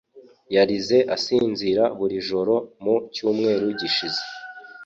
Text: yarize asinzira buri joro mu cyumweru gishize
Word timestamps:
yarize 0.55 0.97
asinzira 1.15 1.83
buri 1.97 2.15
joro 2.27 2.55
mu 2.83 2.95
cyumweru 3.13 3.65
gishize 3.79 4.21